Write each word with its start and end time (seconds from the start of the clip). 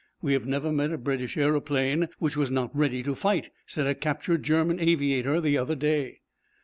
'We 0.23 0.33
have 0.33 0.47
never 0.47 0.71
met 0.71 0.91
a 0.91 0.97
British 0.97 1.37
aeroplane 1.37 2.09
which 2.17 2.35
was 2.35 2.49
not 2.49 2.75
ready 2.75 3.03
to 3.03 3.13
fight,' 3.13 3.51
said 3.67 3.85
a 3.85 3.93
captured 3.93 4.41
German 4.41 4.79
aviator 4.79 5.39
the 5.39 5.59
other 5.59 5.75
day. 5.75 6.21